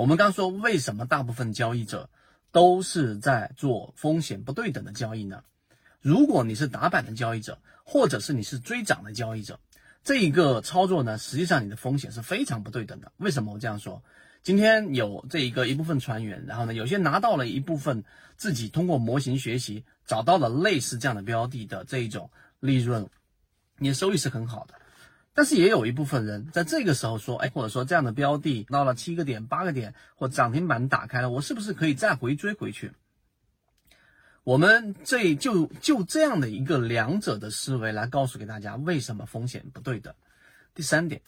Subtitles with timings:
[0.00, 2.08] 我们刚说为什么大部分交易者
[2.52, 5.44] 都是在做风险不对等的交易呢？
[6.00, 9.60] 如果你是打板的交易者，或者是你是追涨的交易者，
[10.02, 13.12] 这一个操作呢，实际上你的风险是非常不对等的。
[13.18, 14.02] 为什么我这样说？
[14.42, 18.02] 今天有这一个一部分船员，然后呢，有些拿到了一部分
[18.38, 23.06] 自己通过模型学习找到了类似这样的标的的这一种利润，
[23.76, 24.76] 你的收益是很好的。
[25.34, 32.92] 但是也有一部分人在这个时候说，哎，或者说这样的标的到了七个点、八个点或涨停板打开了，我是不是可以再回追回去？
[34.42, 40.14] 我们这就就这样的一个两者的思维来告诉给大家为什么风险不对等。
[40.74, 41.20] 第三点。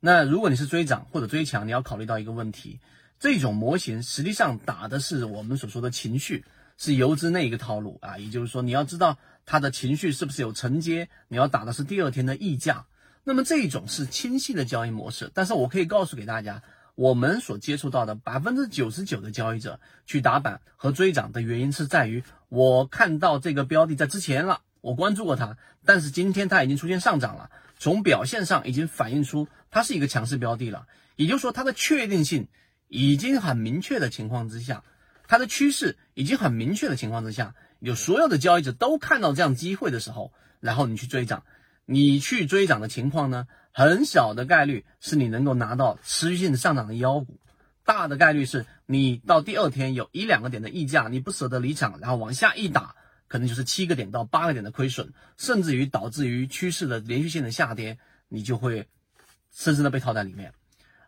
[0.00, 2.80] 那如果你是追涨或者追强，你要考虑到一个问题，
[3.18, 6.44] 这种模型实际上打的是我们所说的情绪，
[6.76, 9.16] 是游资那一个套路啊，也就是说你要知道
[9.46, 12.86] 它的情绪是不是有承接，你要打的是第二天的溢价，
[13.28, 15.32] 那么这一种是清晰的交易模式。
[15.34, 16.62] 但是我可以告诉给大家，
[16.94, 27.50] 我们所接触到的百分之九十九的交易者去打板和追涨的原因是在于，我看到这个标的在之前了，我关注过它，但是今天它已经出现上涨了。
[27.80, 32.46] 从表现上已经反映出它是一个强势标的了，也就是说它的确定性
[32.86, 34.84] 已经很明确的情况之下，
[35.26, 41.42] 它的趋势已经很明确的情况之下，有所有的交易者都看到这样机会的时候，然后你去追涨，
[41.86, 47.40] 你去追涨的情况呢，很小的概率是你能够拿到持续性上涨的妖股，
[47.84, 52.94] 大的概率是你到第二天有一两个点的溢价，你不舍得离场，然后往下一打。
[53.28, 58.86] 可能就是七个点到八个点的亏损，甚至于导致于趋势的连续性的下跌，你就会
[59.50, 60.54] 深深的被套在里面。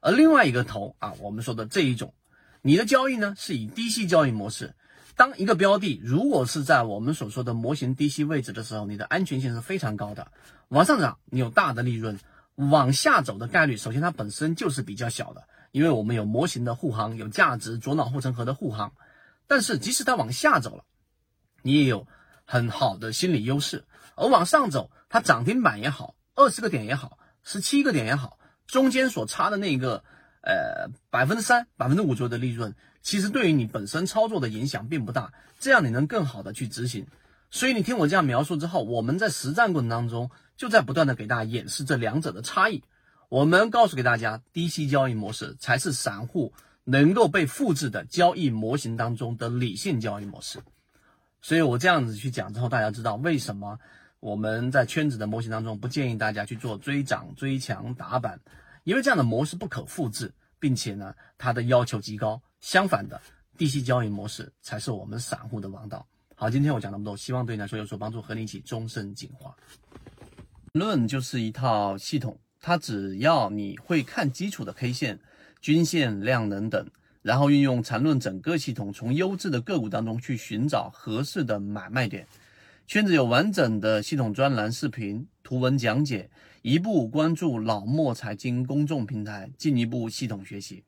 [0.01, 2.15] 而另外一个头啊，我们说的这一种，
[2.61, 4.75] 你的交易呢是以低吸交易模式。
[5.19, 10.31] 当一个标的如果是在我们所说的模型低吸位置的时候，你的安全性是非常高的。
[10.69, 12.21] 往上涨你有大的利润，
[12.55, 18.93] 往下走的概率，首先它本身就是比较小的，因为我们有模型的护航，有价值左脑护城河的护航。
[19.49, 20.85] 但是即使它往下走了，
[21.63, 22.07] 你也有
[22.45, 30.05] 很好的心理优势，而往上走，它涨停板也好，二十个点也好，十七个点也好，中间所差的那个
[30.43, 37.07] 呃百分之三、百分之五左右的利润，其实对于你本身操作的影响并不大，这样你能更好的去执行。
[37.51, 42.83] 所以你听我这样描述之后，我们在实战过程当中就在不断的给大家演示这两者的差异。
[43.31, 46.53] 我们告诉给大家，低息交易模式才是散户
[46.85, 50.61] 能够被复制的交易模型当中的理性交易模式。
[51.41, 53.79] 所以我这样子去讲之后，大家知道为什么
[54.21, 58.41] 我们在圈子的模型当中不建议大家去做追涨、追强、打板，
[58.89, 62.41] 因为这样的模式不可复制，并且呢，它的要求极高。
[62.63, 63.21] 相反的，
[63.59, 66.09] 低息交易模式才是我们散户的王道。
[66.35, 69.55] 好，今天我讲那么多，希望对你来说有所帮助，和你一起终身进化。
[70.73, 75.21] 论就是一套系统，它只要你会看基础的 K 线、
[75.61, 76.91] 均线、量能等。
[77.21, 82.27] 然后运用缠论整个系统，从优质的个股当中去寻找合适的买卖点。
[82.87, 86.31] 圈子有完整的系统专栏、视频、图文讲解，
[86.63, 90.83] 一步关注老莫财经公众平台，进一步系统学习。